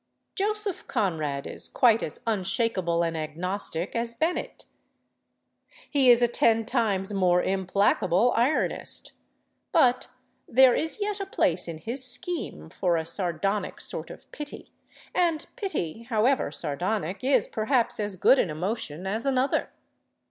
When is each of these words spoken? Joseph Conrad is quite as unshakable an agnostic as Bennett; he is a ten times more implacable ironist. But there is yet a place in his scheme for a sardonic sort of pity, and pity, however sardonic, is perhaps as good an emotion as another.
Joseph 0.33 0.87
Conrad 0.87 1.45
is 1.45 1.67
quite 1.67 2.01
as 2.01 2.21
unshakable 2.25 3.03
an 3.03 3.15
agnostic 3.15 3.95
as 3.95 4.15
Bennett; 4.15 4.65
he 5.91 6.09
is 6.09 6.23
a 6.23 6.27
ten 6.27 6.65
times 6.65 7.13
more 7.13 7.43
implacable 7.43 8.33
ironist. 8.35 9.11
But 9.71 10.07
there 10.47 10.73
is 10.73 10.99
yet 10.99 11.19
a 11.19 11.27
place 11.27 11.67
in 11.67 11.77
his 11.77 12.03
scheme 12.03 12.71
for 12.71 12.97
a 12.97 13.05
sardonic 13.05 13.79
sort 13.79 14.09
of 14.09 14.25
pity, 14.31 14.71
and 15.13 15.45
pity, 15.55 16.07
however 16.09 16.51
sardonic, 16.51 17.23
is 17.23 17.47
perhaps 17.47 17.99
as 17.99 18.15
good 18.15 18.39
an 18.39 18.49
emotion 18.49 19.05
as 19.05 19.27
another. 19.27 19.69